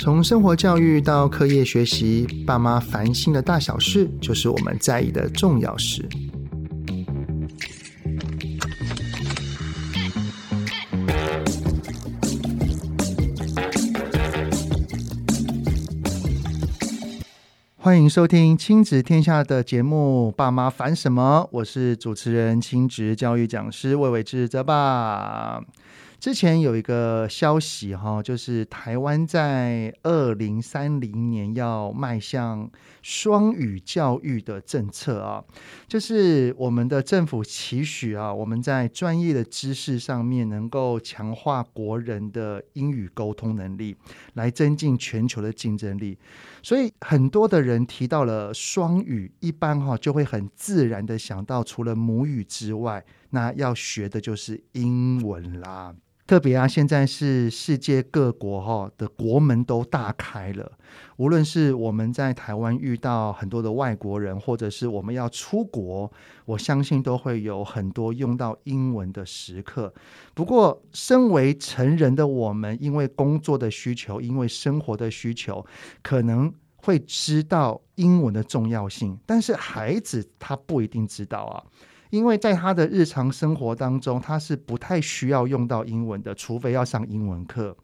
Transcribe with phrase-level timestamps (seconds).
[0.00, 6.08] 从生活教育到课业学习，爸妈烦心的大小事，就是我们在意的重要事。
[17.76, 25.60] 欢迎收听《亲子天下》的节目《爸妈烦什么》，我是主持人、亲职教育讲师魏玮志泽爸。
[26.20, 35.42] 之前有一个消息哈，就是台湾在二零三零年要迈向双语教育的政策啊，
[35.88, 43.96] 就是我们的政府期许啊，我们在专业的知识上面能够强化国人的英语沟通能力，
[44.34, 46.18] 来增进全球的竞争力。
[46.62, 55.94] 所以很多的人提到了双语，一般哈就会很自然的想到，除了母语之外，那要学的就是英文啦。
[56.30, 60.70] 特别啊，现在是世界各国哈的国门都大开了。
[61.16, 66.08] 无论是我们在台湾遇到很多的外国人，或者是我们要出国，
[66.44, 69.92] 我相信都会有很多用到英文的时刻。
[70.32, 75.66] 不过，身为成人的我们，因为工作的需求，因为生活的需求，
[76.00, 81.64] 可能会知道英文的重要性，但是孩子他不一定知道啊。
[82.10, 87.76] 因为在他的日常生活当中，他是不太需要用到英文的，除非要上英文课。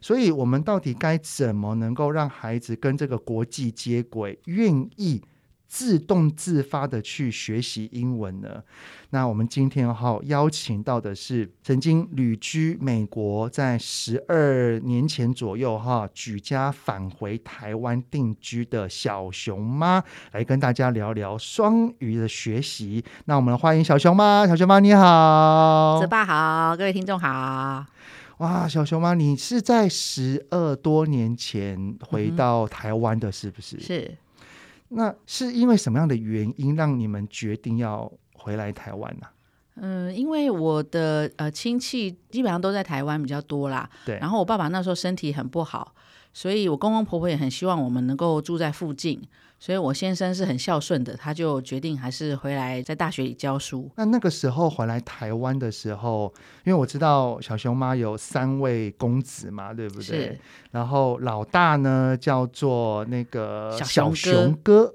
[0.00, 5.22] 所以，我们到底该怎么能够让孩子跟这个国际接轨，愿意
[5.70, 8.60] 自动自发的去学习英文呢？
[9.10, 23.04] 那我们今天哈邀请到的是曾经旅居美国，在十二年前左右哈举家返回台湾定居的小熊妈，来跟大家聊聊双语的学习。
[23.26, 27.86] 那我们欢迎小熊妈，小熊妈你好，泽爸好，各位听众好。
[28.38, 33.76] 哇，小熊妈，你是在十二多年前回到台湾的，是不是？
[33.76, 34.18] 嗯、是。
[34.92, 39.26] 那是因为什么样的原因让你们决定要回来台湾呢？
[39.76, 43.88] 嗯，因为我的呃亲戚基本上都在台湾比较多啦。
[44.04, 44.18] 对。
[44.18, 45.94] 然后我爸爸那时候身体很不好，
[46.32, 49.20] 所以我公公婆婆也很希望我们能够住在附近。
[49.62, 53.90] 所以我先生是很孝顺的，他就决定还是回来在大学里教书。
[53.96, 56.32] 那那个时候回来台湾的时候，
[56.64, 60.02] 因为我知道小熊妈有三位公子嘛，对不对？
[60.02, 60.38] 是。
[60.70, 64.94] 然后老大呢叫做那个小熊哥，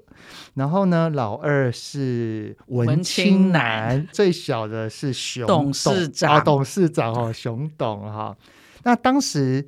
[0.54, 8.36] 然后呢老二是文青男，男最小的是熊董事长啊，董事长哦，熊董哈。
[8.82, 9.64] 那当时，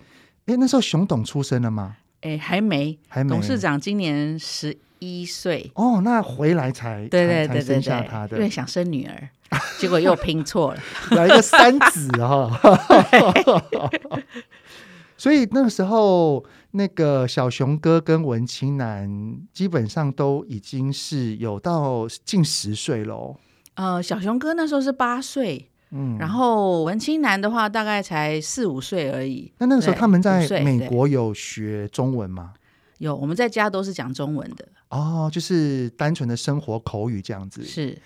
[0.49, 1.97] 哎，那时候熊董出生了吗？
[2.23, 3.31] 哎，还没，还没。
[3.31, 4.77] 董事长今年十。
[5.01, 9.29] 一岁哦，那回来才对对对对，生下他的，因为想生女儿，
[9.79, 10.83] 结果又拼错了，
[11.15, 12.51] 来一个三子哈。
[15.17, 23.37] 所以那个时候，那个小熊哥跟文青男基本上都已经是有到近十岁喽。
[23.75, 29.53] 呃，小熊哥那时候是八岁，嗯，然后文青男的话大概才四五岁而已。
[29.59, 32.53] 那那个时候他们在美国有学中文吗？
[32.99, 34.69] 有，我们在家都是讲中文的。
[34.89, 37.63] 哦，就是单纯的生活口语这样子。
[37.63, 37.97] 是，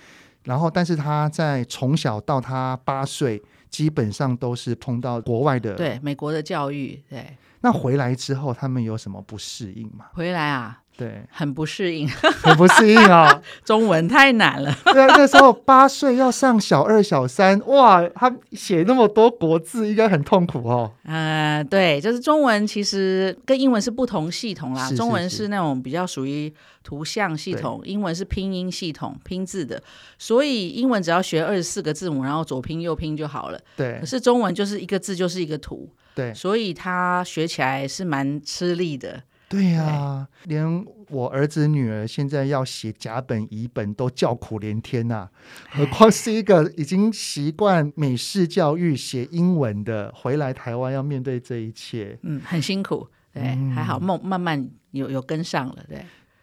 [0.44, 7.03] 然后，但是他在从小到他八岁，基本上都是碰到国外的，对美国的教育。
[7.09, 10.06] 对，那回来之后，他们有什么不适应吗？
[10.12, 10.81] 回来啊。
[10.97, 12.06] 对，很不适应，
[12.44, 13.42] 很不适应啊、哦！
[13.64, 14.72] 中文太难了。
[14.92, 20.92] 对啊，那时候八岁要上小二、小三，哇，他写那么多国字，应该很痛苦哦。
[21.04, 24.82] 呃，对，就是中文其实跟英文是不同系统啦。
[24.82, 26.52] 是是是，中文是那种比较属于
[26.84, 29.82] 图像系统，英文是拼音系统，拼字的。
[30.19, 33.58] 所以英文只要学二十四个字母，然后左拼右拼就好了。
[33.76, 33.98] 对。
[33.98, 35.88] 可是中文就是一个字就是一个图。
[36.14, 36.32] 对。
[36.34, 39.22] 所以他学起来是蛮吃力的。
[39.52, 45.30] 对呀、啊，连我儿子女儿现在要写甲本乙本都叫苦连天呐、啊，
[45.70, 56.02] 何况是一个已经习惯美式教育写英文的，回来台湾要面对这一切，嗯，很辛苦，对，嗯、还好，慢慢慢有有跟上了，对。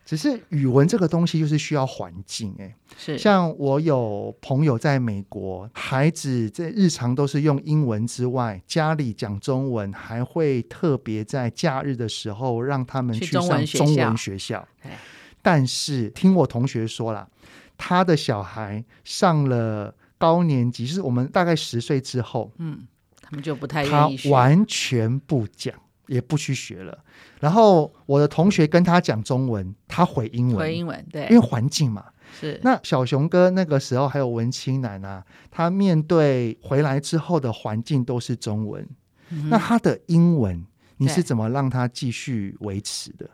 [0.10, 3.16] 只是语文这个东西就是需要环境哎，是。
[3.16, 14.68] 像我有朋友在美国，孩子在日常都是用英文之外，家里讲中文，还会特别在假日的时候让他们去上中文学校。
[15.44, 17.30] 但是听我同学说了，
[17.78, 22.80] 他的小孩上了高年级，就是我们大概十岁之后，嗯，
[23.22, 25.72] 他们就不太愿意，他完全不讲。
[26.10, 26.98] 也不去学了，
[27.40, 32.04] 然后我的同学跟他讲中文，他回英文，回英文，对，因为环境嘛。
[32.40, 32.60] 是。
[32.64, 38.88] 那小熊哥那个时候还有文青男啊，他面对回来之后的环境都是中文，
[39.30, 40.66] 嗯、那他的英文
[40.98, 43.30] 你是怎么让他继续维持的？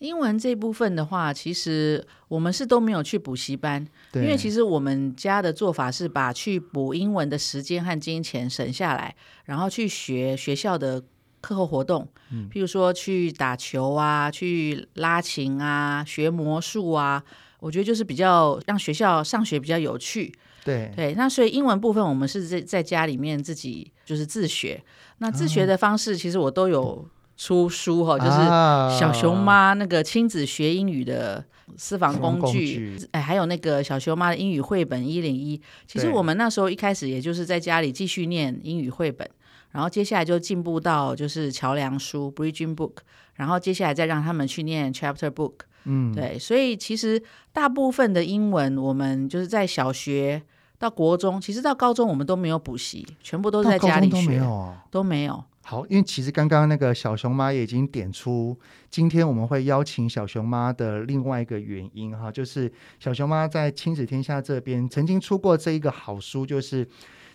[0.00, 3.82] 英文这部分的话，其实我们是都没有去补习班，
[4.12, 11.02] 因为其实我们家的做法是把去补英文的时间和金钱省下来，然后去学学校的
[11.40, 17.22] 课后活动，嗯，譬如说去打球啊，去拉琴啊，学魔术啊，
[17.60, 20.32] 我觉得就是比较让学校上学比较有趣。
[20.64, 20.92] 对。
[20.96, 24.82] 对，那所以英文部分我们是在在家里面自己就是自学，
[25.18, 27.08] 那自学的方式其实我都有。
[27.38, 31.44] 出书哈，就是小熊妈那个亲子学英语的
[31.76, 32.98] 私房工具，工具。
[33.12, 35.60] 哎，还有那个小熊妈的英语绘本一零一。
[35.86, 39.28] 其实我们那时候一开始也就是在家里继续念英语绘本，
[39.76, 42.94] 然后接下来就进步到就是桥梁书 （Bridging Book），
[43.34, 45.52] 然后接下来再让他们去念 Chapter Book。
[45.84, 50.42] 嗯，对，所以其实大部分的英文我们就是在小学
[50.78, 55.44] 到国中，其实到高中我们都没有补习，全部都是在家里学，都没有，都没有。
[55.62, 58.56] 好，因为其实刚刚那个小熊妈也已经点出，
[58.88, 66.86] 今天我们会邀请小熊妈的另外一个原因哈，就是小熊妈在亲子天下这边曾经出过这一个好书，就是《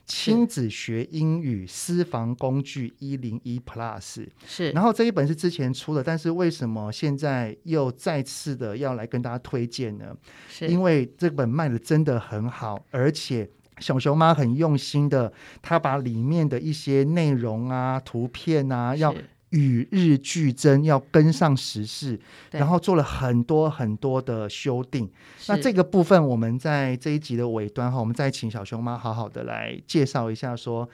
[0.06, 4.00] 亲子学英语私房工具一零一 Plus》。
[4.45, 10.15] 是，然后这一本是之前出的，但是为什么现在又再次的要来跟大家推荐呢？
[10.50, 13.50] 是因为这本卖的真的很好，而且。
[13.80, 19.12] 小熊妈很用心的，她把里面的一些内容啊、图片啊，要
[19.51, 22.19] 与日俱增，要跟上时事，
[22.50, 25.09] 然后做了很多很多的修订。
[25.48, 30.89] 那这个部分，我们在这一集的尾端哈，我们再请小熊妈好好的来介绍一下，说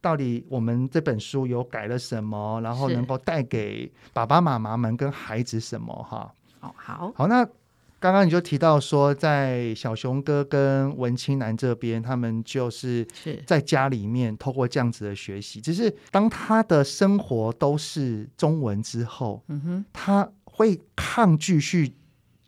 [0.00, 6.32] 到底我们这本书有改了什么，然后能够带给爸爸妈妈们跟孩子什么哈？
[6.60, 7.46] 好好好，那。
[8.02, 13.06] 刚刚你就提到说，在小熊哥跟文青男这边，他们就是
[13.46, 15.60] 在家里面透过这样子的学习。
[15.60, 21.94] 只是当他的生活都是中文之后，嗯哼，他会抗拒去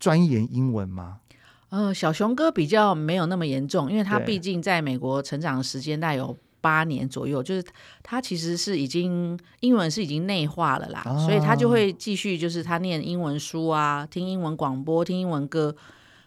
[0.00, 1.20] 钻研英文吗？
[1.68, 6.36] 呃，小熊哥比较没有那么严重，因为他毕竟在美国成长的时间大有。
[6.64, 7.62] 八年左右，就是
[8.02, 15.76] 他其实是已经英文是已经内化了啦，哦、所以他就会继续就是他念英文书啊，听英文广播，听英文歌。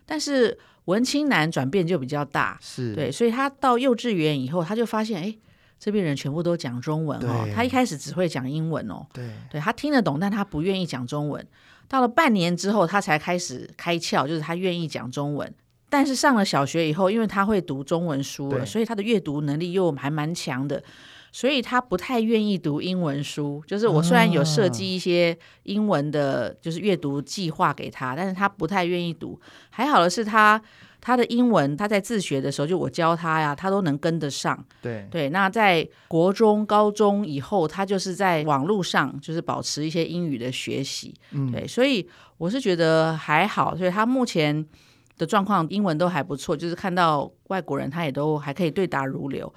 [0.06, 0.56] 但是
[0.86, 5.36] 文青男转变就比较大，是对，所以他到幼稚园以后，他就发现，哎，
[5.80, 7.48] 这边人全部都讲中文哦。
[7.56, 11.44] 他一开始只会讲英文哦，对，对他听得懂，但他不愿意讲中文。
[11.88, 15.51] 到了半年之后，他才开始开窍，就是他愿意讲中文。
[15.89, 20.84] 但是上了小学以后，因为他会读中文书了，所以他的阅读能力又还蛮强的，
[21.31, 23.63] 所以他不太愿意读英文书。
[23.66, 29.39] 就是我虽然有设计一些英文的，就是阅读计划给他，但是他不太愿意读。
[29.69, 30.62] 还好的是他
[31.00, 34.62] 他的英文，他在自学的时候，就我教他呀，他都能跟得上。
[34.81, 41.13] 对对，那在国中、高中以后，他就是在网络上就是保持一些英语的学习。
[41.31, 42.06] 嗯，对，所以
[42.38, 44.68] 我是觉得还好，所以他目前。
[45.17, 49.53] 的状况，英文都还不错，就是看到外国人，他也都还可以对答如流。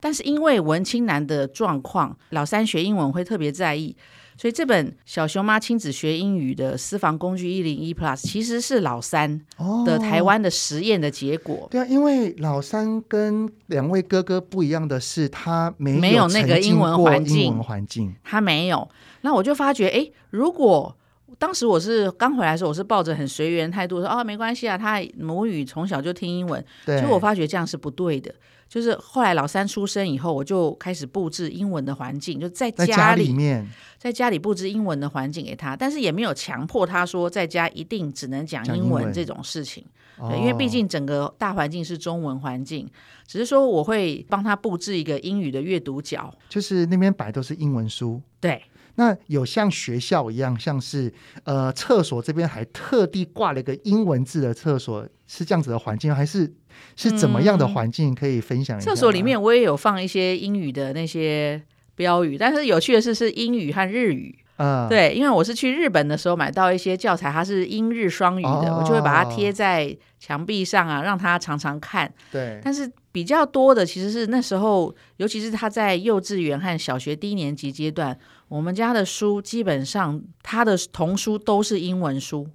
[0.00, 3.96] 但是因为文青男的状况，老三学英文会特别在意，
[4.36, 9.40] 所以这本小熊妈亲子学英语的私房工具一零一 Plus 其实是老三
[9.86, 11.54] 的台湾的实验的结果。
[11.54, 11.68] 哦。
[11.70, 18.86] 对啊，因为老三跟两位哥哥不一样的是，他没没有那个英文环境，英文环境他没有。
[19.22, 20.94] 那我就发觉，哎，如果
[21.38, 27.00] 当时我是刚回来的时候，我是抱着很随缘态度说：“哦，没关系啊，他母语从小就听英文。”对。
[27.00, 28.34] 结果我发觉这样是不对的。
[28.66, 39.84] 就是后来老三出生以后，我就开始布置英文的环境，就在家里，在家里面，在家里布置英文的环境给他，但是也没有强迫他说在家一定只能讲英文这种事情。
[40.16, 42.88] 对，因为毕竟整个大环境是中文环境，
[43.26, 48.20] 只是说我会帮他布置一个英语的阅读角，就是那边摆都是英文书。
[48.40, 48.60] 对。
[48.96, 51.12] 那有像学校一样，像是
[51.44, 56.52] 呃厕所这边还特地挂了一个英文字的厕所，是这样子的环境，还是
[56.96, 58.14] 是怎么样的环境？
[58.14, 58.90] 可以分享一下。
[58.90, 61.60] 厕所里面我也有放一些英语的那些
[61.94, 64.38] 标语，但是有趣的是是英语和日语。
[64.56, 72.08] 嗯，对，因为我是去日本的时候买到一些教材，它是英日双语的，哦、我就会把它贴在墙壁上啊，让他常常看。
[72.30, 78.18] 对，但是比较多的其实是那时候，尤其是他在幼稚园和小学低年级阶段，
[78.48, 82.48] 我们家的书基本上他的童书都是英文书。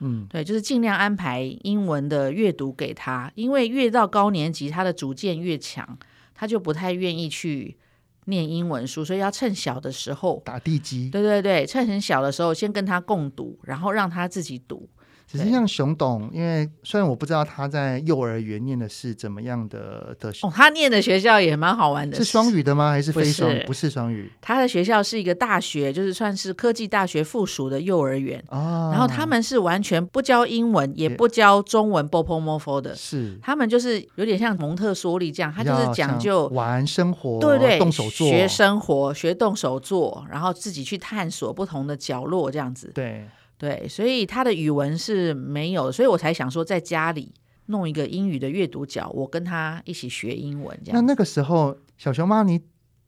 [0.00, 5.98] 嗯，对，就是尽量安排英文的阅读给他，因为越到高年级，他的主见越强，
[6.34, 7.78] 他就不太愿意去。
[8.26, 11.10] 念英文书，所以要趁小的时候打地基。
[11.10, 14.88] 对对对，趁很小的时候先跟他共读，然后让他自己读。
[15.26, 22.90] 只是像熊董，因为虽然我不知道他在幼儿园念的是怎么样的的哦，他念的学校也蛮好玩的，是双语的吗？
[22.90, 23.50] 还是非双？
[23.50, 24.30] 不是，不是双语。
[24.40, 28.90] 他的学校是一个大学，就是算是科技大学附属的幼儿园哦。
[28.92, 32.94] 然后他们是完全不教英文，也不教中文，bopomofo 的。
[32.94, 42.90] 是，他们就是有点像蒙特梭利这样，他就是讲究玩生活，对对，动手做，学生活，学动手做，然后自己去探索不同的角落，这样子。
[42.94, 43.26] 对。
[43.62, 47.32] 对，所以他的语文是没有，所以我才想说在家里
[47.66, 51.00] 弄一个英语的阅读角，我跟他一起学英文这样。
[51.00, 52.60] 那那个时候，小熊妈，你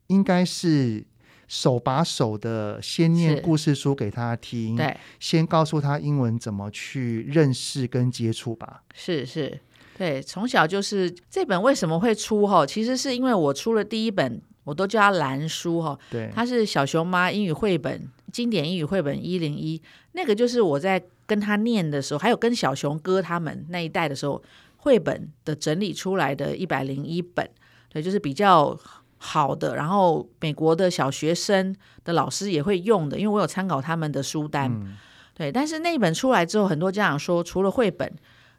[0.07, 1.05] 应该是
[1.49, 8.85] 手把手的先念故事书给他听，对，先告诉他英文怎么去认识跟接触吧。
[8.95, 9.61] 是是，
[9.99, 12.65] 对，从小就是这本为什么会出哈？
[12.65, 15.99] 其实是因为我出了第一本，我都叫它蓝书哈。
[16.13, 18.09] 对，它是小熊妈英语绘本。
[18.35, 24.43] 经典英语绘本一零一，那个就是我在跟他念的时候，还有跟小熊哥他们那一代的时候，
[24.79, 27.49] 绘本的整理出来的一百零一本，
[27.91, 28.77] 对，就是比较
[29.19, 29.77] 好的。
[29.77, 34.97] 然后美国的小学生的老师也会用的，因为我有参考他们的书单，嗯、
[35.33, 35.53] 对。
[35.53, 38.13] 但是那一本出来之后，很多家长说，除了绘本，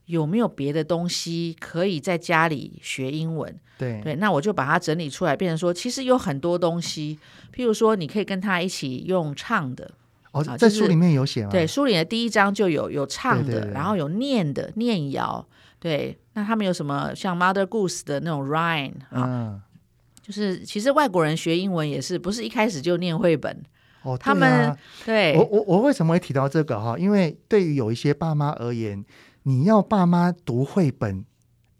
[0.05, 3.53] 有没有别的东西可以在家里学英文？
[3.77, 7.19] 对对，那我就把它整理出来，变成说，其实有很多东西，
[7.53, 9.91] 譬如说，你可以跟他一起用唱的。
[10.31, 11.49] 哦，在书里面有写吗？
[11.49, 15.45] 对，书里的第一章就有有唱的，对对对，然后有念的念谣。
[15.79, 19.23] 对，那他们有什么像 Mother Goose 的那种 rhyme 啊？
[19.23, 19.61] 嗯，
[20.21, 23.63] 就是其实外国人学英文也是不是一开始就念绘本？
[24.03, 26.97] 哦，他们对，我我我为什么会提到这个哈？
[26.97, 29.03] 因为对于有一些爸妈而言，
[29.45, 31.25] 你要爸妈读绘本。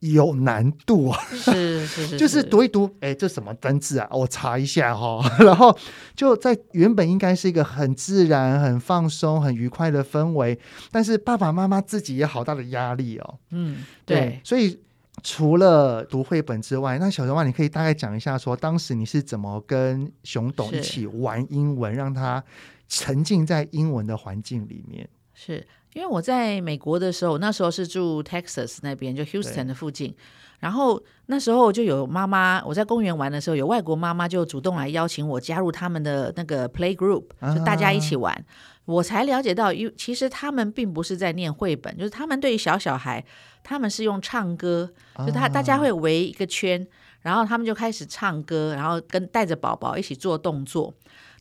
[0.01, 4.07] 有难度啊，是是 是，就是读一读，哎，这什么单字啊？
[4.12, 5.75] 我查一下哈，然后
[6.15, 10.60] 就在原本应该是一个很自然、很放松、很愉快的氛围，
[10.91, 13.39] 但是爸爸妈妈自己也好大的压力哦。
[13.50, 14.79] 嗯，对，对，所以
[15.24, 22.43] 除了读绘本之外，那小熊妈，你可以大概讲一下，说当时你是怎么跟熊董一起玩英文，让他
[22.88, 25.10] 沉浸在英文的环境里面？
[25.36, 25.68] 是。
[25.94, 30.13] 因为我在美国的时候，那时候是住 Texas 那边，就 Houston 的附近。
[30.60, 37.24] 然后那时候就有妈妈，我在公园玩的时候，有外国妈妈就主动来邀请我加入他们的那个 Play Group，
[37.56, 38.34] 就大家一起玩。
[38.34, 38.44] 啊、
[38.84, 43.24] 我才了解到，因其实他们并不是在念绘本，就是他们对于小小孩，
[43.63, 44.89] 他们是用唱歌，
[45.25, 46.86] 就他大家会围一个圈，
[47.22, 50.94] 然后他们就开始唱歌，然后跟带着宝宝一起做动作。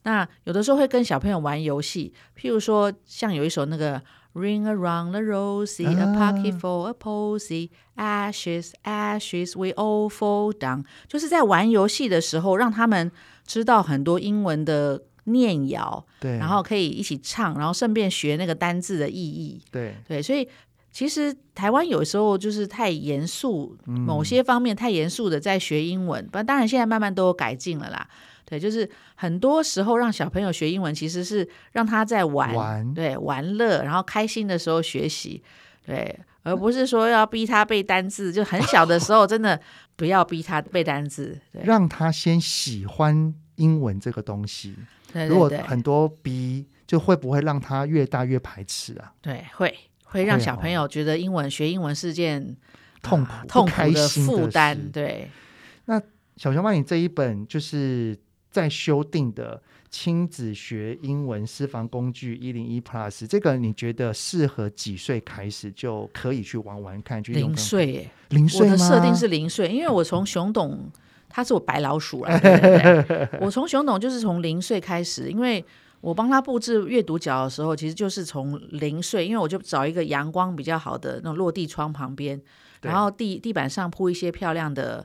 [0.04, 4.00] 那有的时候会跟小朋友玩游戏，譬如说像有一首那个。
[4.36, 10.82] Ring around the rosy,、啊、a pocket for a posy, ashes, ashes, we all fall down。
[11.06, 13.12] 就是在玩游戏的时候，让他们
[13.46, 20.20] 知道很多英文的念谣，对，然后可以一起唱，然后顺便学那个单字的意义，对对。
[20.20, 20.48] 所以
[20.90, 28.08] 其实台湾有时候就是太严肃，嗯、某些方面太严肃的在学英文，不，当然现在慢慢都有改进了啦。
[28.46, 35.42] 对，就是很多时候让小朋友学英文，其实是让他在玩，玩对，玩乐，然后开心的时候学习，
[35.86, 38.30] 对，而不是说要逼他背单字。
[38.30, 39.58] 就很小的时候，真的
[39.96, 44.76] 不要逼他背单字，对，让他先喜欢英文这个东西。
[45.10, 49.10] 对对对，如果很多逼，就会不会让他越大越排斥啊？
[49.22, 49.74] 对，会
[50.04, 52.54] 会让小朋友觉得英文、哦、学英文是件
[53.02, 54.76] 痛苦、啊、痛苦的负担。
[54.76, 55.30] 的对，
[55.86, 55.98] 那
[56.36, 58.14] 小熊妈，你这一本就是。
[58.54, 67.20] 在修订的亲子学英文私房工具一零一 Plus，这个你觉得适合几岁开始就可以去玩玩看？
[67.24, 68.72] 零岁耶，零岁吗？
[68.72, 70.88] 我的设定是零岁，因为我从熊董，
[71.28, 75.64] 他是我白老鼠啊， 对对对我从熊董就是从零岁开始，因为
[76.00, 82.40] 我帮他布置阅读角的时候，其实就是从零岁，因为我就找一个阳光比较好的那种落地窗旁边，
[82.82, 85.04] 然后地地板上铺一些漂亮的。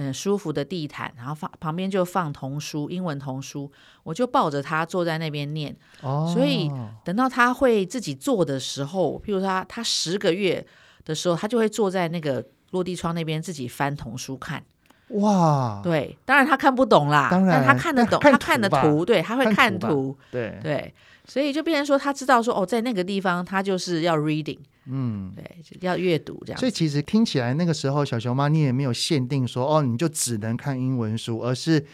[0.00, 3.68] 嗯，舒服的地毯，然后放旁边就放童书，英文童书，
[4.04, 5.76] 我就抱着他坐在那边念。
[6.02, 6.70] 哦，所以
[7.04, 10.64] 等到他会自己坐的时候，譬如说他他十个月
[11.04, 14.62] 的时候，他就会坐在那个落地窗那边自己翻童书看。
[15.08, 24.58] 哇，对，当然他看不懂啦，当然但他看得懂，他看的图，对，他会看图，看图对对，所以就变成说他知道说哦，在那个地方他就是要 reading。
[24.90, 26.58] 嗯，对，要阅读这样。
[26.58, 31.86] 所以其实听起来那个时候，小熊妈你也没有限定说哦，你就只能看英文书，而是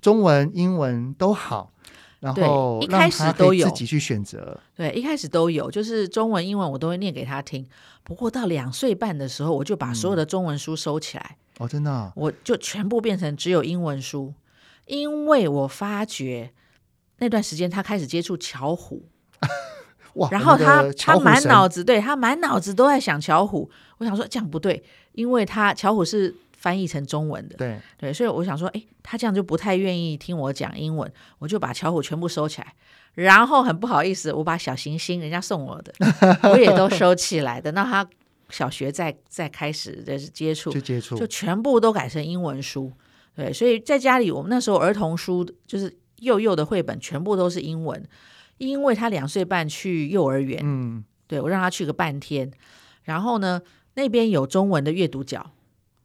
[0.00, 1.72] 中文、英文都好。
[2.20, 4.56] 然后一开始都有自己去选择。
[4.76, 7.68] 对，一开始都有，就是中文、英文我都会念给他听。
[8.04, 11.36] 不过到两岁半的时候，我就把所有的中文书收起来。
[11.58, 14.32] 嗯、哦，真的、啊，我就全部变成只有英文书，
[14.86, 16.52] 因为我发觉
[17.18, 19.08] 那段时间他开始接触巧虎。
[20.14, 23.70] 哇，然后他他满脑子，神对他满脑子都在想巧虎。
[23.98, 32.74] 我想说这样不对，因为他巧虎是翻译成中文的，对对，所以我想说，哎，他这样就不太愿意听我讲英文，我就把巧虎全部收起来。
[33.14, 35.92] 然后很不好意思，我把小行星人家送我的，
[36.50, 37.70] 我也都收起来的。
[37.72, 38.08] 那他
[38.48, 42.90] 小学再再开始的接触，就接触，就全部都改成英文书。
[43.34, 48.02] 对，所以在家里，我们那时候儿童书就是幼幼的绘本，全部都是英文。
[48.62, 52.48] 因为他两岁半去幼儿园，嗯，对，我让他去个半天，
[53.02, 53.60] 然后呢，
[53.94, 55.50] 那边有中文的阅读角，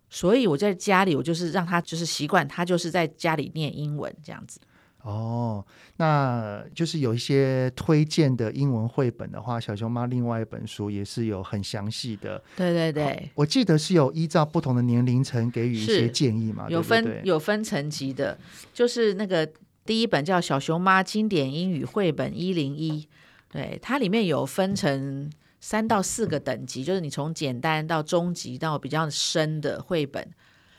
[0.09, 4.59] 所以我在家里，我就是让他就是习惯，他就是在家里念英文这样子。
[5.03, 5.63] 哦，
[5.97, 12.43] 那就是有一些推荐的英文绘本的话，小熊妈另外一本书也是有很详细的。
[12.57, 18.37] 对对对，我记得是有依照不同的年龄层给予一些建议嘛，有分有分层级的，
[18.73, 19.47] 就是那个
[19.88, 23.01] 第一本叫《小熊妈经典英语绘本一零一》，
[23.50, 30.27] 对，它里面有分成三到四个等级，就是你从简单到中级到比较深的绘本。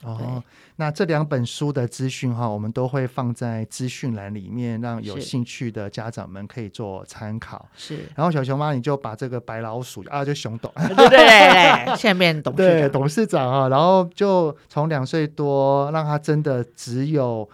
[0.02, 0.40] 哦，
[0.76, 7.68] 那这两本书的资讯哈，我们都会放在资讯栏里面，让有兴趣的家长们可以做参考。
[7.76, 17.48] 是，然后小熊妈你就把这个白老鼠啊，就熊董，对对对对， 下面董事长对董事长啊，然后就从两岁多，让他真的只有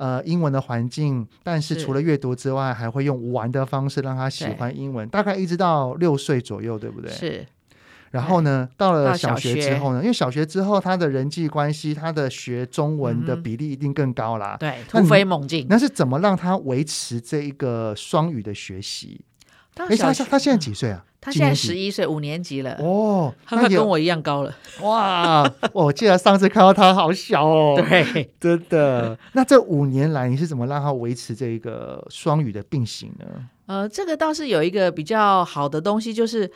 [0.00, 7.12] 呃英文的环境，但是除了阅读之外，还会用玩的方式让他喜欢英文，大概一直到六岁左右，对不对？
[7.12, 7.46] 是。
[8.12, 14.56] 然后呢，到了小学学之后呢，因为小学之后他的人际关系，他的学中文的比例一定更高啦。
[14.58, 15.66] 嗯、对，突飞猛进。
[15.68, 19.20] 那是怎么让他维持这一个双语的学习？
[19.76, 21.04] 哎，他他现在几岁啊？
[21.20, 22.74] 他现在十一岁，五年级了。
[22.80, 24.56] 哦，他快跟我一样高了。
[24.82, 25.52] 哇！
[25.72, 27.74] 我记得上次看到他好小哦。
[27.88, 29.18] 对，真的。
[29.32, 33.26] 那这五年来，你是怎么让他维持这个双语的并行呢？
[33.66, 36.50] 呃，这个倒是有一个比较好的东西，就是。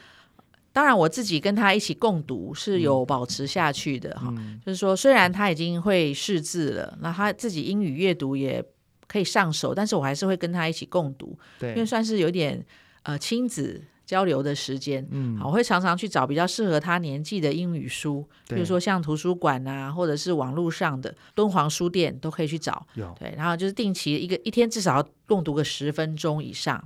[0.74, 4.60] 当然，我自己跟他一起共读是有保持下去的哈、嗯。
[4.66, 8.60] 就是说，虽然他已经会识字了，那他自己英语阅读也
[9.06, 12.60] 可以上手，但是我还是会跟他一起共读，对，因为算是有点
[13.04, 15.06] 呃亲子交流的时间。
[15.10, 22.86] 嗯，好，我会常常去找比较适合他年纪的英语书，比如说像图书馆啊，或者是网络上的敦煌书店都可以去找。
[22.94, 26.82] 有对，然后就是定期一个一天至少要共读个十分钟以上。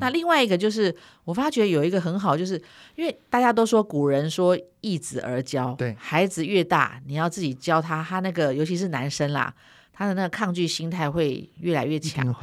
[0.00, 2.60] 那另外一个就是，我发觉有一个很好，就是
[2.96, 9.54] 因为大家都说古人说易子而教，对，孩子越大，你要自己教他，他那个尤其是男生啦，
[9.92, 12.34] 他的那个抗拒心态会越来越强。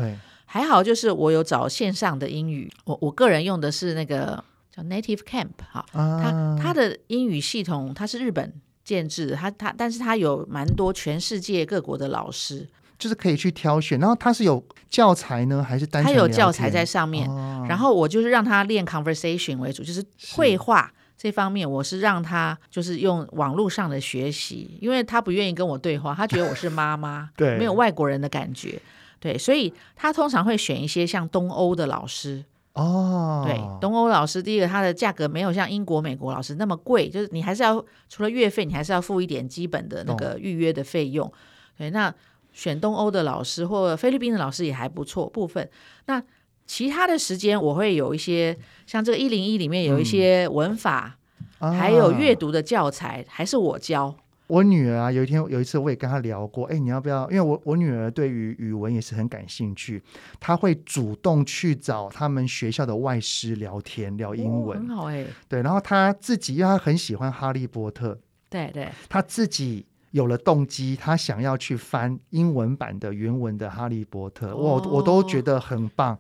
[0.54, 12.70] 还好就是我有找线上的英语，我我个人用的是那个叫 Native Camp 哈，他他的英语系统它是日本建制的，他他但是他有蛮多全世界各国的老师。
[13.00, 16.13] 就是可以去挑选，然后它是有教材呢，还是单纯？
[16.13, 20.02] 它有教材在上面，哦，然后我就是让他练 conversation 为主，就是
[20.36, 28.80] 会话这方面，我是让他就是用网络上的学习，因为他不愿意跟我对话，他觉得我是妈妈， 对，没有外国人的感觉，
[29.23, 41.31] 对，所以他通常会选一些像东欧的老师哦，对，东欧老师，第一个他的价格没有像英国、美国老师那么贵，就是你还是要除了月费，你还是要付一点基本的那个预约的费用，
[41.77, 42.13] 对，那。
[42.55, 45.27] 选东欧的老师或菲律宾的老师也还不错。
[45.27, 45.67] 部分
[46.05, 46.21] 那
[46.67, 48.55] 其他的时间，我会有一些
[48.86, 51.17] 像这个一零一里面有一些文法，
[51.57, 54.15] 嗯、还有阅读的教材，啊、还是我教。
[54.54, 57.28] 我女儿啊，有一天有一次我也跟她聊过，哎，你要不要？
[57.32, 60.00] 因为我我女儿对于语文也是很感兴趣，
[60.39, 65.26] 她会主动去找他们学校的外师聊天聊英文，哦、很好哎。
[65.50, 69.88] 对，然后她自己，因为她很喜欢哈利波特，对对，她自己。
[70.13, 76.15] 有了动机，他想要去翻英文版的原文的《哈利波特》，我我都觉得很棒。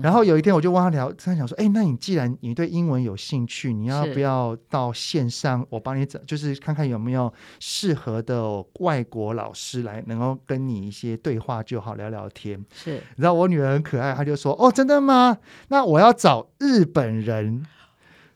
[0.00, 13.02] 然后有一天我就问他聊，他想说：“哎，那你既然你对英文有兴趣，你要不要到线上，我帮你找，就是看看有没有适合的外国老师来，能够跟你一些对话就好，聊聊天。”是。
[13.16, 15.38] 然后我女儿很可爱，她就说：“哦，真的吗？
[15.66, 17.66] 那我要找日本人。”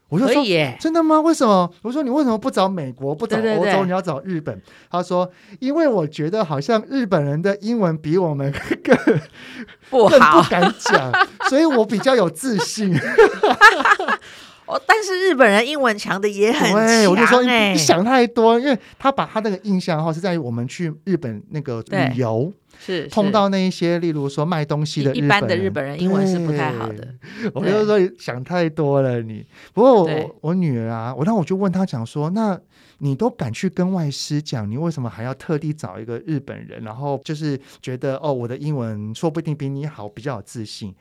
[0.09, 0.45] 我就说，
[0.79, 1.21] 真的吗？
[1.21, 1.69] 为什么？
[1.83, 4.61] 我说你为什么不找美国，不找欧洲，对对对，你要找日本？
[4.89, 8.53] 他说，因为我觉得好像日本人的英文比我们
[8.85, 8.97] 更
[9.91, 11.13] 不好，敢讲，
[11.51, 12.95] 所以我比较有自信。
[14.67, 22.53] 哦，但是日本人英文强的也很强，欸，我就说你，你想太多，因为他把他那个印象哈是在于我们去日本那个旅游。
[22.79, 27.09] 是碰到那一些，例如说卖东西的一般的日本人，英文是不太好的。
[27.55, 32.59] 我就说想太多了你，你不过我我女儿啊，我那我就问她讲说，那
[32.99, 36.83] 你都敢去跟外师讲，你为什么还要特地找一个日本人？
[36.83, 40.95] 然后就是觉得哦，我的英文说不定比你好，比较有自信。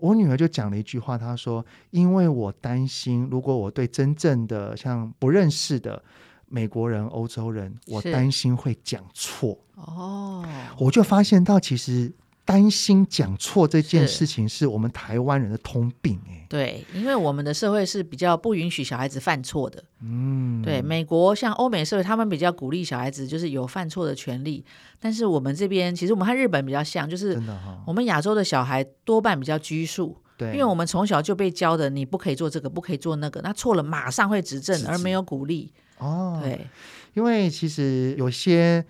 [0.00, 6.02] 我女儿就讲了一句话，她说：“因为我担心，如果我对真正的像不认识的
[6.50, 10.44] 美国人、欧洲人，我担心会讲错。”哦，
[10.78, 12.12] 我就发现到其实。
[12.42, 24.64] 担心讲错这件事情是我们台湾人的通病哎，对，因为我们的社会是比较不允许小孩子犯错的，嗯，对，美国像欧美社会，他们比较鼓励小孩子就是有犯错的权利，
[24.98, 27.40] 但是我们这边其实我们和日本比较像，就是
[27.86, 36.66] 我们亚洲的小孩多半比较拘束，对，因为我们从小就被教的你不可以做这个，不可以做那个，那错了马上会指正，而没有鼓励哦，对，
[37.14, 38.84] 因为其实有些。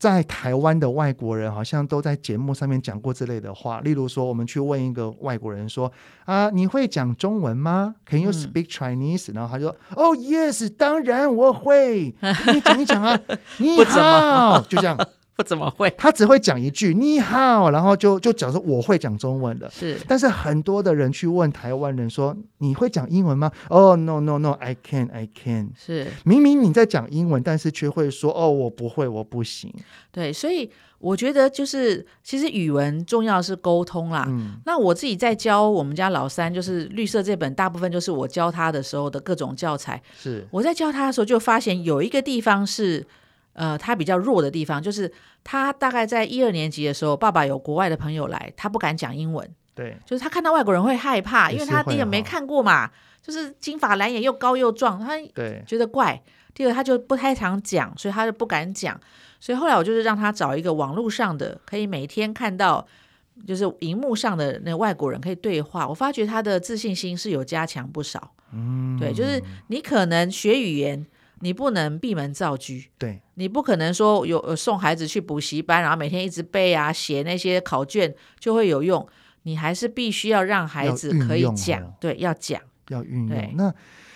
[0.00, 5.92] 在台湾的外国人好像都在节目上面讲过这类的话，例如说，我们去问一个外国人说
[6.24, 12.14] ：“啊，你会讲中文吗？Can you speak Chinese？” 然后他说：“哦，Yes，当然我会。
[12.50, 13.20] 你讲一讲啊，
[13.60, 14.98] 你好，就这样。”
[15.40, 19.70] 不怎么会， 他只会讲一句“你好”，然后就就讲说我会讲中文的。
[19.70, 25.70] 是，但是很多的人去问台湾人说：“你会讲英文吗？”哦，no no no，I can，I can。
[25.74, 29.72] 是，明明你在讲英文，但是却会说：“哦，我不会，我不行。”
[30.12, 34.26] 对，所以我觉得就是其实语文重要是沟通啦。
[34.28, 40.02] 嗯，那我自己在教我们家老三，就是绿色这本，大部分就是我教他的时候的各种教材。
[40.18, 43.06] 是，我在教他的时候就发现有一个地方是。
[43.52, 49.48] 呃，他比较弱的地方就是他大概在一二年级的时候，爸爸有国外的朋友来，他不敢讲英文。
[49.74, 52.90] 对，就是他看到外国人会害怕，因为他第一个没看过嘛，
[53.22, 55.18] 就是金发蓝眼又高又壮，他
[55.66, 56.20] 觉得怪。
[56.52, 58.98] 第二，他就不太常讲，所以他就不敢讲。
[59.38, 62.86] 所以后来我就是让他找一个网络上的，可以每天看到，
[63.46, 65.88] 就是荧幕上的那外国人可以对话。
[65.88, 68.32] 我发觉他的自信心是有加强不少。
[68.52, 71.06] 嗯，对，就是你可能学语言。
[71.40, 79.06] 你不能闭门造车，对，你不可能说有送孩子去补习班，然后每天一直背啊写那些考卷就会有用。
[79.44, 83.52] 你还是必须要让孩子可以讲，哦、对，要讲，要运用。
[83.56, 83.72] 那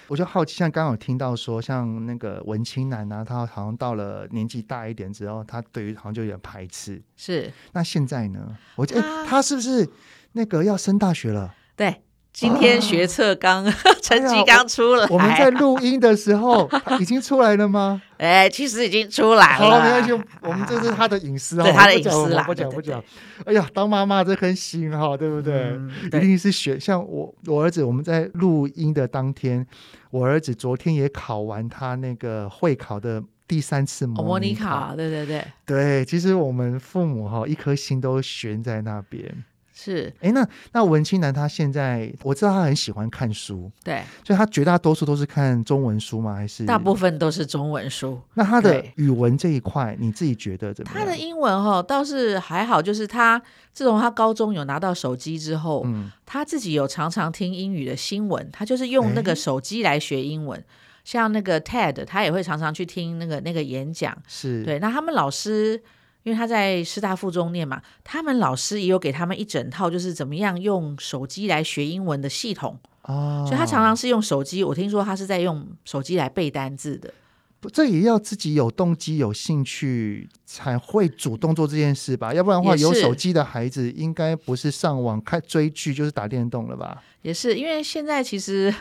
[0.08, 7.02] 我就好奇，像刚刚有听到说，像那个文青男啊，他好像到了年纪大一点之后，他对于好像就有点排斥。
[7.16, 8.54] 是，那现在呢？
[8.76, 9.88] 我觉得、啊欸、他是不是
[10.32, 11.54] 那个要升大学了？
[11.74, 12.02] 对。
[12.34, 13.64] 今天学测刚
[14.02, 16.68] 成绩刚出来，我们在录音的时候
[16.98, 18.02] 已经出来了吗？
[18.18, 19.70] 哎，其实已经出来了。
[19.70, 23.00] 好，没关系，我们这是他的隐私啊，他的隐私啦，不讲不讲。
[23.46, 25.78] 哎呀，当妈妈这颗心哈，对不对？
[26.06, 29.64] 一定是学像我，我儿子，我们在录音的当天，
[30.10, 36.04] 我儿子昨天也考完他那个会考的第三次模拟考，对对对对。
[36.04, 39.44] 其实我们父母哈，一颗心都悬在那边。
[39.84, 46.34] 是，哎，那那文青男他现在我知道他很喜欢看书，对，所以他绝大多数都是看中文书吗？
[46.34, 48.18] 还是大部分都是中文书？
[48.32, 51.00] 那他的语文这一块，你自己觉得怎么样？
[51.00, 53.40] 他的英文哈倒是还好，就是他
[53.74, 60.64] 自从他高中有拿到手机之后，嗯，他自己有常常听英语的新闻，他就是用那个手机来学英文，
[61.04, 64.78] 像那个 TED，他也会常常去听那个那个演讲，是对。
[64.78, 65.82] 那他们老师。
[66.24, 73.44] 因为他在师大附中念嘛，他们老师也有给他们一整套，就是怎么样用手机来学英文的系统哦。
[73.46, 77.12] 所以他常常是用手机，我听说他是在用手机来背单字的。
[77.60, 82.32] 不，这也要自己有动机、有兴趣才会主动做这件事吧？
[82.32, 87.02] 要不然的话，有手机的孩子应该不是上网看追剧，就是打电动了吧？
[87.20, 88.74] 也是，因为现在其实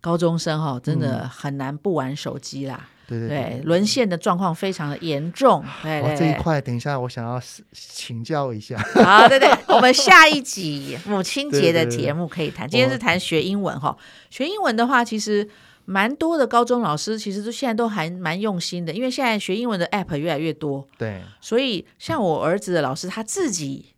[0.00, 2.80] 高中生哈、哦，真的很难不玩手机啦。
[2.80, 5.64] 嗯对对对，沦陷的状况非常的严重。
[5.82, 7.40] 对，对，对，这一块等一下我想要
[7.72, 8.78] 请教一下。
[8.94, 12.68] 好，对对， 我们下一集母亲节的节目可以谈。
[12.68, 13.96] 今天是谈学英文哈，
[14.30, 15.48] 学英文的话，其实
[15.84, 20.86] 蛮多的高中老师其实都现在都还蛮用心的，因为现在学英文的 app 越来越多。
[20.96, 23.94] 对，所以像我儿子的老师，他自己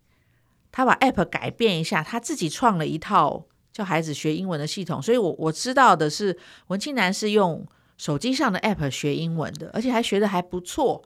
[0.73, 5.01] 他把 app 改变一下，他自己创了一套教孩子学英文的系统。
[5.01, 7.67] 所以我我知道的是，文青男是用。
[7.97, 11.03] 手机上的 app 学英文的，而且还学的还不错。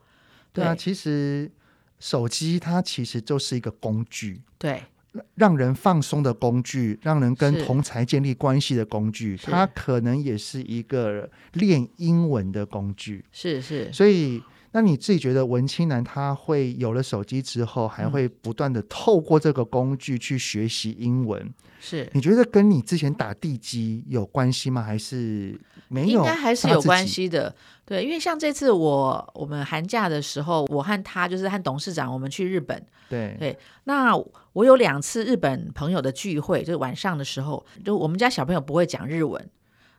[0.52, 1.50] 对啊，其实
[1.98, 4.82] 手机它其实就是一个工具，对，
[5.34, 13.24] 让人放松的工具，让人跟同才建立关系的工具，它可能也是一个练英文的工具。
[13.32, 14.42] 是是，所以。
[14.72, 21.52] 那你自己觉得文青男他会有了手机之后，还会不断的透过这个工具去学习英文？
[21.80, 24.82] 是你觉得跟你之前打地基有关系吗？
[24.82, 26.20] 还是没有？
[26.20, 27.54] 应该还是有关系的。
[27.84, 32.84] 对，因为像这次我我们寒假的时候，我和他就是和董事长我们去日本。
[33.08, 34.14] 对对，那
[34.52, 39.40] 我有两次日本朋友的聚会，就是晚上的时候，就我们家小朋友不会讲日文，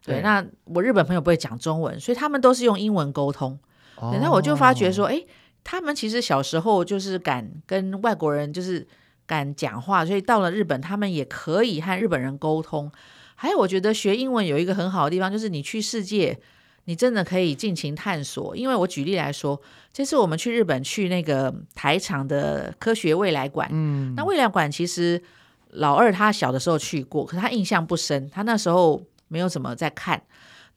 [0.06, 3.58] 对，对，那我日本朋友不会讲中文，所以他们都是用英文沟通。
[4.02, 5.24] 然后我就发觉说，哎，
[5.64, 8.88] 他们其实小时候就是敢跟外国人就是
[9.26, 12.92] 敢讲话，所以到了日本，他们也可以和日本人沟通。
[13.36, 16.38] 还有，我觉得学英文有一个很好的地方，就是你去世界，
[16.86, 18.56] 你真的可以尽情探索。
[18.56, 19.62] 因为我举例来说，
[19.94, 25.22] 这次我们去日本去那个台场的科学未来馆，嗯，那未来馆其实
[25.70, 30.22] 老二他小的时候去过，可是他印象不深，他那时候没有怎么在看。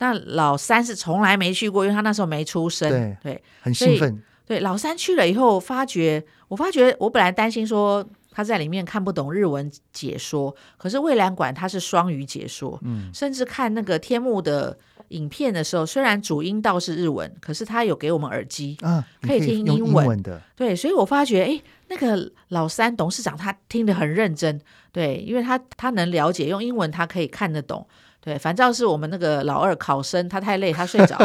[0.02, 4.20] 那老三是从来没去过，因为他那时候没出生，对，对很兴奋。
[4.44, 8.04] 对，老三去了以后，发觉我发觉我本来担心说。
[8.34, 14.74] 他在里面看不懂日文解说，可是蔚蓝馆它是双语解说，嗯，甚至看那个天幕的
[15.08, 20.40] 影片的时候，虽然主音道是日文，可是他有给我们耳机啊，可以听英文，英文的。
[20.56, 24.58] 对，所以我发觉，哎，那个老三董事长他听得很认真，
[24.92, 27.86] 对，因为他他能了解用英文，他可以看得懂。
[28.24, 31.18] 对，反正是我们那个老二考生，他太累，他睡着。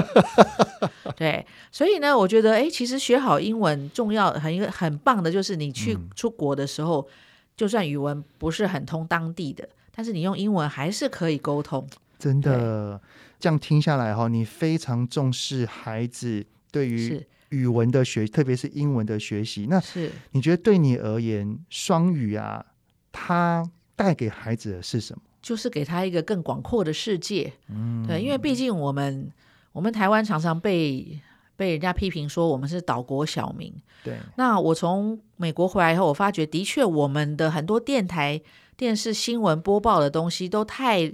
[1.15, 7.13] 对，所以呢，我觉得，哎，其实学好英文重要，很一个很棒的，就是你去出国的时候，嗯、
[7.55, 11.87] 就算语文不是很通当地的，但是你用英文还是可以沟通。
[12.17, 12.99] 真的，
[13.39, 19.67] 这样听下来哈，你非常重视孩子对于语文的学，特别是英文的学习。
[19.69, 22.65] 那是你觉得对你而言，双语啊，
[23.11, 23.63] 它
[23.95, 25.21] 带给孩子的是什么？
[25.41, 29.31] 就是给他一个更广阔的世界，嗯，对，因为毕竟我们
[29.71, 31.19] 我们台湾常常被
[31.55, 33.73] 被人家批评说我们是岛国小民，
[34.03, 34.17] 对。
[34.35, 38.41] 那我从美国回来以后，我发觉的确我们的很多电台、
[38.75, 41.11] 电视新闻播报的东西都太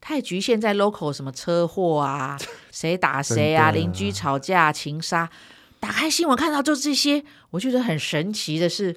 [0.00, 2.38] 太局限在 local，什么车祸啊，
[2.70, 5.28] 谁打谁啊，邻居吵架、情杀，
[5.80, 8.96] 打开新闻看到就这些，我觉得很神奇的是。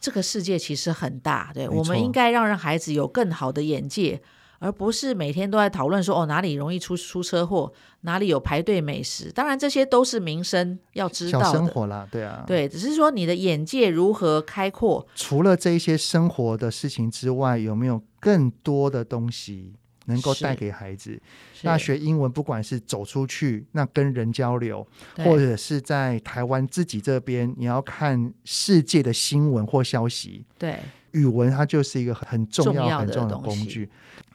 [0.00, 4.20] 这个世界其实很大，对，我们应该让让孩子有更好的眼界，
[4.58, 7.72] 而不是每天都在讨论说哦，哪里容易出出车祸，
[8.02, 9.32] 哪里有排队美食。
[9.32, 15.06] 当然这些都是民生要知道的，小生活啦，对啊，对，只是说你的眼界如何开阔。
[15.14, 19.72] 除了这一些生活的事情之外，有没有更多的东西？
[20.08, 21.20] 能够带给孩子，
[21.62, 24.86] 那学英文，不管是走出去，那跟人交流，
[25.18, 30.78] 或者是在台湾自己这边，你要看世界的新闻或消息，对，
[31.12, 33.88] 语文它就是一个很重要、很重要的工具。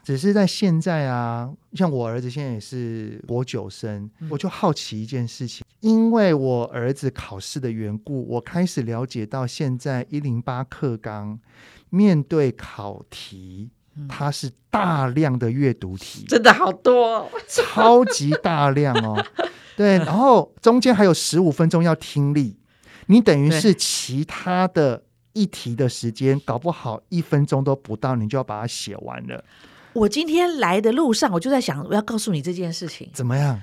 [0.03, 11.39] 只是在现在啊，像我儿子现在也是国九生，嗯，我就好奇一件事情，因为我儿子考试的缘故，我开始了解到现在一零八课纲
[11.89, 13.69] 面对考题。
[14.09, 19.23] 它是大量的阅读题，真的好多哦，超级大量哦。
[19.77, 22.57] 对，然后中间还有十五分钟要听力，
[23.07, 25.03] 你等于是其他的
[25.33, 29.43] 一题的时间，搞不好一分钟都不到，你就要把它写完了。
[29.93, 33.09] 我今天来的路上，我就在想，我要告诉你这件事情。
[33.13, 33.61] 怎么样？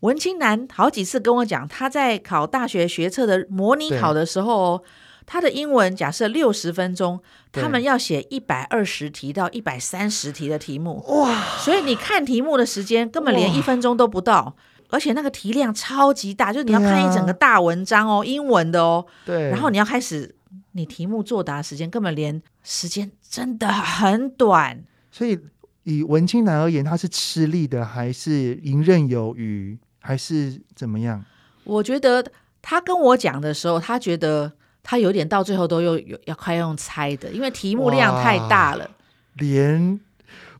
[0.00, 4.84] 文清男好几次跟我讲，他在考大学学测的模拟考的时候。
[5.24, 7.20] 他的英文假设六十分钟，
[7.52, 11.42] 他们要写一百二十题到一百三十题的题目，哇！
[11.58, 14.56] 所以你看题目的时间根本连一分钟都不到，
[14.88, 19.48] 而且那个题量超级大，就是你要看一整个大文章哦，英文的哦，对。
[19.50, 20.34] 然后你要开始，
[20.72, 24.82] 你题目作答时间根本连时间真的很短。
[25.10, 25.38] 所以
[25.84, 31.24] 以文青男而言，他是吃力的，还是游刃有余，还是怎么样？
[31.64, 32.24] 我觉得
[32.60, 34.52] 他跟我讲的时候，他觉得。
[34.82, 38.90] 他有点到最后都又有要快用猜的，因为题目量太大了，
[39.34, 40.00] 连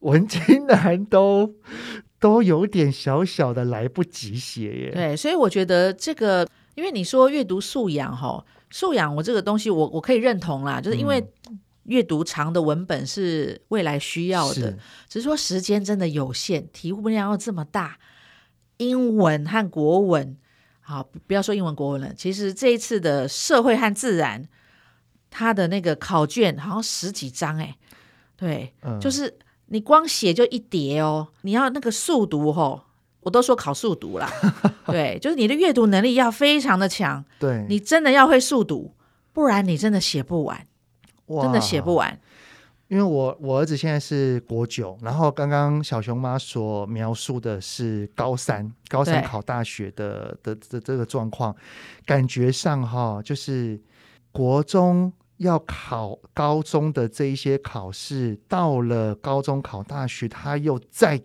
[0.01, 1.55] 文青男都
[2.21, 4.91] 都有点小小的来不及写耶。
[4.93, 11.25] 对，所以我觉得这个，因为你说阅读素养哈，素养我这个东西我我可以认同啦，就是因为
[11.85, 17.99] 阅读长的文本是未来需要的，是只是说时间真的有限，题目量又这么大，
[18.77, 20.37] 英文和国文。
[20.93, 22.13] 好，不要说英文、国文了。
[22.13, 24.47] 其实这一次的社会和自然，
[25.31, 27.75] 它的那个考卷好像十几张哎，
[28.37, 31.29] 对、嗯，就是你光写就一叠哦。
[31.41, 32.83] 你要那个速读哦，
[33.21, 34.31] 我都说考速读啦。
[34.87, 37.25] 对，就是你的阅读能力要非常的强。
[37.39, 38.95] 对，你真的要会速读，
[39.33, 40.67] 不然你真的写不完，
[41.41, 42.21] 真的写不完。
[42.93, 51.57] 因为我我儿子现在是国九，然后刚刚小熊妈所描述的是高三，高三考大学的的的这个状况，
[52.05, 53.81] 感觉上哈，就是
[54.31, 61.19] 国中要考高中的这一些考试，到了高中考大学，它又再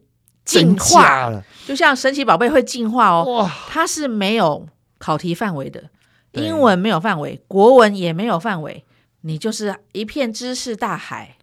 [0.46, 4.66] 进化了，就像神奇宝贝会进化哦，哇，它是没有
[5.00, 5.90] 考题范围的，
[6.32, 8.86] 英文没有范围，国文也没有范围，
[9.20, 11.34] 你就是一片知识大海。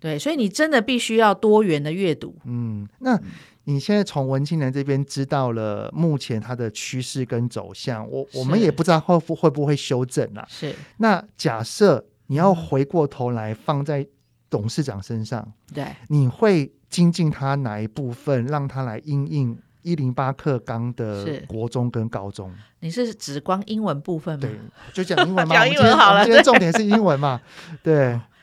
[0.00, 2.34] 对，所以你真的必须要多元的阅读。
[2.44, 3.20] 嗯，那
[3.64, 10.44] 你现在从文青人这边知道了目前它的趋势跟走向，我我们也不知道会不会不会修正啊。
[10.48, 10.74] 是。
[10.96, 14.06] 那假设你要回过头来放在
[14.48, 22.52] 董事长身上，对，你会精进他哪一部分，让他来应应一零八课纲的国中跟高中？
[22.80, 24.40] 你是指光英文部分吗？
[24.40, 24.58] 对，
[24.94, 25.54] 就讲英文嘛。
[25.54, 27.40] 讲英文好了，今天重点是英文嘛？
[27.82, 28.18] 对，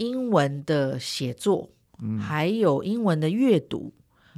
[0.00, 1.68] 英文的写作，
[2.02, 3.92] 嗯，还有英文的阅读。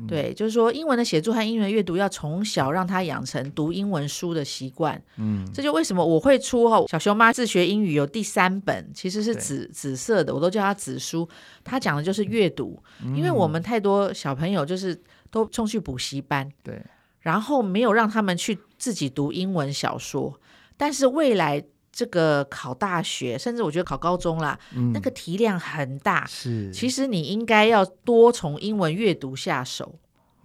[0.09, 5.01] 对，就是说英文的写作和英文阅读要从小让他养成读英文书的习惯。
[5.19, 11.29] 嗯，这就为什么我会出哈小熊妈自学英语有第三本，其实是紫紫色的，我都叫它紫书。
[11.63, 12.83] 它讲的就是阅读，
[13.15, 14.99] 因为我们太多小朋友就是
[15.31, 16.83] 都冲去补习班，对，
[17.21, 20.41] 然后没有让他们去自己读英文小说，
[20.77, 21.63] 但是未来。
[21.93, 26.27] 这个考大学，甚至我觉得考高中啦，嗯、那个题量很大。
[26.27, 29.95] 是，其实你应该要多从英文阅读下手，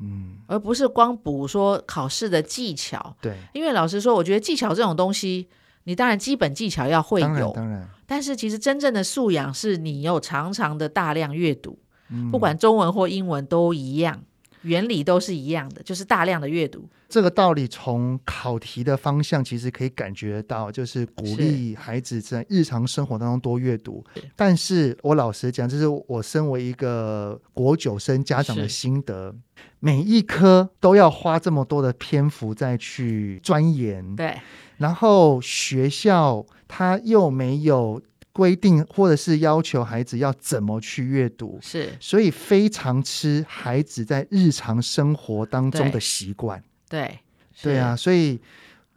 [0.01, 3.15] 嗯，而不是光补说考试的技巧。
[3.21, 5.47] 对，因为老实说，我觉得技巧这种东西，
[5.85, 11.79] 你当然基本技巧要会有，当然，当然，但是其实真正的素养是你有常常的大量阅读，
[12.09, 14.21] 嗯、不管中文或英文都一样。
[14.63, 16.87] 原理都是一样的，就是大量的阅读。
[17.09, 24.03] 这个道理从考题的方向其实可以感觉到，就是鼓励孩子在日常生活当中多阅读。
[24.15, 24.23] 是。
[24.35, 29.33] 但是我老实讲，这是我身为一个国九生家长的心得，
[29.79, 34.15] 每一科都要花这么多的篇幅再去钻研。
[34.15, 34.35] 对。
[34.77, 38.01] 然后学校它又没有。
[38.37, 46.63] 规定或者是要求孩子要怎么去阅读，是，所以非常吃孩子在日常生活当中的习惯。
[46.87, 47.19] 对，
[47.63, 48.39] 对啊，所以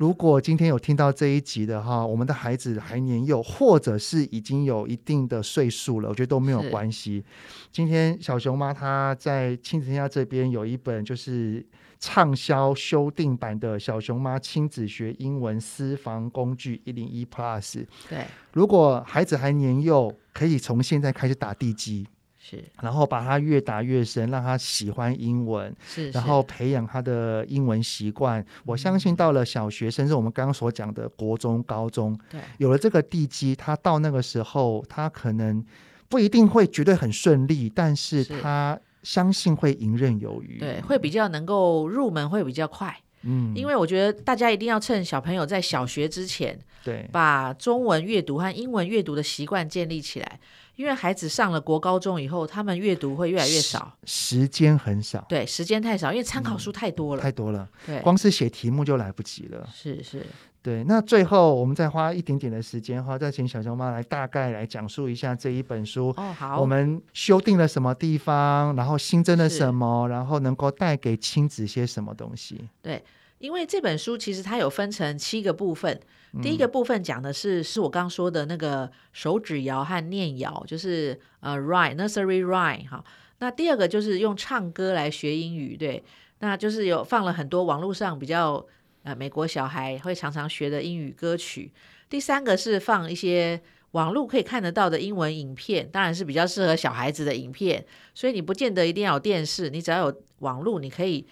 [0.01, 7.23] 如果今天有听到这一集的哈，我们的孩子还年幼，或者是已经有一定的岁数了，我觉得都没有关系。
[7.71, 11.65] 今天小熊妈她在亲子天下这边有一本就是。
[12.03, 17.85] 畅销修订版的小熊妈亲子学英文私房工具一零一 Plus。
[18.09, 22.07] 对，如果孩子还年幼，可以从现在开始打地基，
[22.51, 28.45] 是，然后把他越打越深，让他喜欢英文，是，是，然后培养他的英文习惯。
[28.65, 35.65] 我相信到了小学，甚至我们刚刚所讲的国中、高中，对，有了这个地基，他到那个时候，他可能
[36.09, 38.79] 不一定会绝对很顺利，但是他。
[39.03, 42.95] 相信会游刃有余，对，会比较能够入门，会比较快。
[43.23, 50.39] 嗯，因为我觉得大家一定要趁小朋友在小学之前，对，把中文阅读和英文阅读的习惯建立起来。
[50.81, 59.69] 因为孩子上了国高中以后，他们阅读会越来越少，时间很少，对，时间太少，因为参考书太多了，嗯、太多了，对，光是写题目就来不及了。
[59.75, 60.25] 是是。
[60.63, 72.59] 对，那最后我们再花一点点的时间哈，再请小熊妈来大概来讲述一下这一本书哦，好，我们修订了什么地方，然后新增了什么，然后能够带给亲子些什么东西？
[72.81, 73.03] 对，
[73.41, 76.01] 因为这本书其实它有分成七个部分，
[76.35, 83.05] 嗯、第一个部分讲的是是我刚刚说的那个手指谣和念谣，就是呃 rhyme nursery rhyme 哈，
[83.41, 86.05] 那第二个就是用唱歌来学英语，对，
[86.39, 88.65] 那就是有放了很多网络上比较。
[89.03, 91.73] 呃，美国小孩会常常学的英语歌曲。
[92.11, 93.59] 第三个是放一些
[93.93, 97.83] 网络可以看得到的英文影片，当然是比较适合小孩子的影片。
[98.15, 101.27] 所以你不见得一定要有电视，你只要有网络，你可以。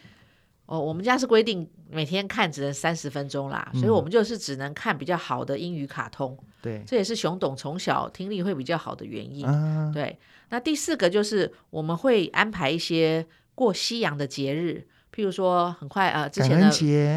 [0.68, 6.38] 哦，我们家是规定每天看只能三十分钟啦，嗯，所以我们就是只能看比较好的英语卡通。
[6.60, 9.46] 对，这也是熊董从小听力会比较好的原因。
[9.46, 10.18] 啊，对，
[10.50, 14.86] 那第四个就是我们会安排一些过西洋的节日。
[15.10, 16.70] 譬如说，很快呃，之前的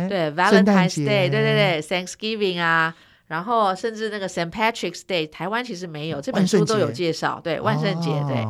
[0.10, 2.96] 对 Valentine's Day，对对对，Thanksgiving 啊，
[3.28, 7.40] 然后甚至那个 Saint Patrick's Day，台湾其实没有，这本书都有介绍。
[7.44, 8.44] 对，万圣节，对，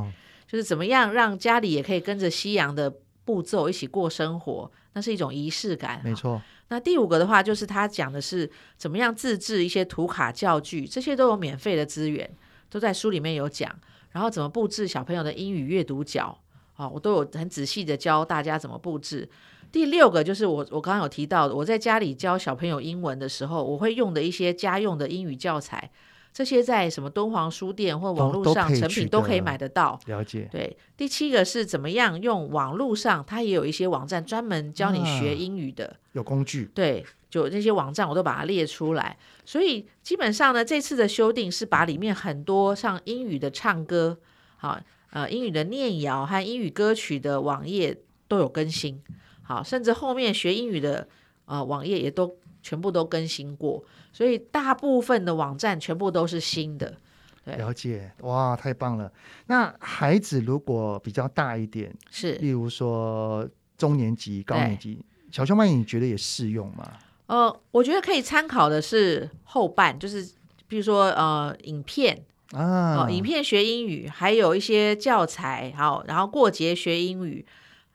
[0.47, 2.93] 就是怎么样让家里也可以跟着西洋的
[3.25, 6.01] 步骤一起过生活，那是一种仪式感。
[6.03, 6.41] 没错。
[6.69, 12.29] 那第五个的话，就是他讲的是怎么样自制一些图卡教具，这些都有免费的资源，
[12.69, 13.73] 都在书里面有讲。
[14.11, 16.37] 然后怎么布置小朋友的英语阅读角。
[16.75, 19.29] 啊，我都有很仔细的教大家怎么布置。
[19.71, 25.91] 第六个就是我我刚刚有提到的，我在家里教小朋友英文的时候，我会用的一些家用的英语教材，
[26.33, 29.99] 这些在什么敦煌书店或网络上成品都可以买得到。
[30.05, 30.47] 了解。
[30.51, 36.71] 对，第七个是怎么样用网络上，它也有一些网站专门教你学英语的，有工具。
[36.73, 39.17] 对，就这些网站我都把它列出来。
[39.45, 44.17] 所以基本上呢，这次的修订是把里面很多像英语的唱歌，
[44.57, 44.79] 好。
[45.13, 47.97] 呃，英语的念谣和英语歌曲的网页
[48.29, 49.03] 都有更新，
[49.41, 51.05] 好，甚至后面学英语的
[51.43, 56.97] 呃网页也都全部都更新过，所以大部分的网站全部都是新的。
[57.43, 59.11] 对，了解，哇，太棒了！
[59.47, 63.47] 那孩子如果比较大一点，是，例如说
[63.77, 66.91] 中年级、高年级，小熊妈，你觉得也适用吗？
[67.27, 70.29] 呃，我觉得可以参考的是后半，就是
[70.67, 72.23] 比如说呃影片。
[72.51, 77.45] 啊，哦，影片学英语，还有一些教材，好，然后过节学英语，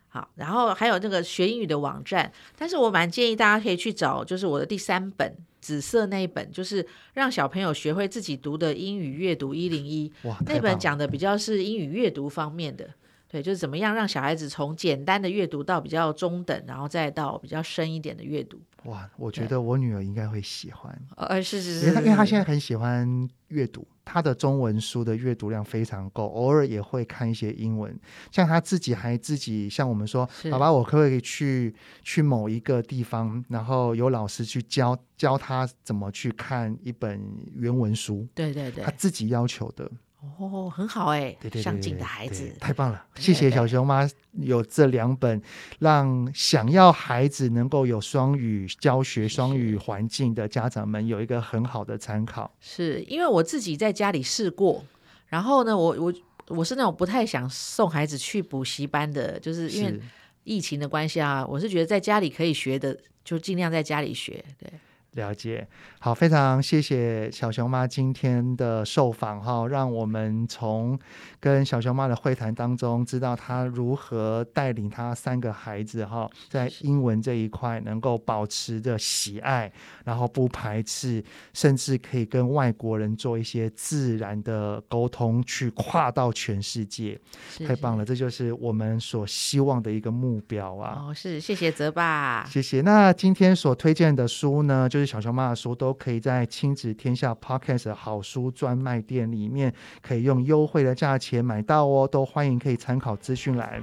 [0.09, 2.33] 好，然后还有那个学英语的网站。
[2.57, 5.37] 但是我蛮建议大家可以去找，就是我的第三本
[5.67, 10.13] 紫色那一本，就是让小朋友学会自己读的英语阅读一零一。
[10.23, 12.89] 哇，那本讲的比较是英语阅读方面的。
[13.29, 18.61] 对，就是怎么样让小孩子从简单的阅读到比较中等，然后再到比较深一点的阅读。
[18.85, 20.97] 哇，我觉得我女儿应该会喜欢。
[21.17, 27.99] 呃，是是是，因为她因为她现在很喜欢阅读，她的中文书的阅读量非常够，偶尔也会看一些英文。
[28.31, 31.75] 像她自己还自己像我们说，爸爸，我可不可以去
[32.05, 37.21] 去某一个地方，然后有老师去教教她怎么去看一本
[37.57, 38.25] 原文书？
[38.37, 39.91] 对对对，她自己要求的。
[40.39, 43.07] 哦，很好哎，上进的孩子，太棒了！
[43.17, 45.41] 谢谢小熊妈有这两本，
[45.79, 52.51] 让想要孩子能够有双语教学、双语环境的家长们有一个很好的参考。
[52.61, 54.85] 是因为我自己在家里试过，
[55.29, 56.15] 然后呢，我我
[56.49, 60.01] 我是那种不太想送孩子去补习班的，就是因为
[60.45, 64.71] 疫情的关系啊，我是觉得在家里可以学的，就尽量在家里学，对。
[65.17, 65.67] 了解，
[65.99, 70.99] 好，非常谢谢小熊妈今天的受访哈，让我们从
[71.41, 79.73] 跟小熊妈的会谈当中，知道她如何带领她三个孩子哈，在英文这一块能够保持着喜爱，
[80.05, 87.19] 然后不排斥，甚至可以跟外国人做一些自然的沟通，去跨到全世界，
[87.67, 91.07] 太棒了，这就是我们所希望的一个目标啊！
[91.09, 92.83] 哦，是，谢谢泽爸，谢谢。
[92.83, 95.06] 那今天所推荐的书呢，就是。
[95.07, 103.81] 小熊妈的书都可以在亲子天下 Podcast 好书专卖店里面，可以用优惠的价钱买到哦，都欢迎可以参考资讯栏。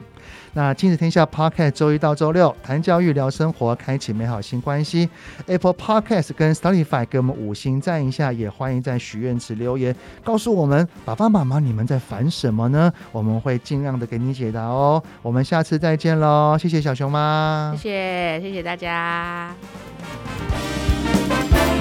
[0.54, 5.10] 那亲子天下 Podcast 周一到周六谈教育聊生活，开启美好新关系。
[5.48, 12.92] Apple Podcast 跟 Spotify 给我们五星赞一下，也欢迎在许愿池留言告诉我们爸爸妈妈你们在烦什么呢？
[13.12, 15.02] 我们会尽量的给你解答哦。
[15.22, 19.54] 我们下次再见喽，谢谢小熊妈，谢谢谢谢大家。
[21.34, 21.73] Bye.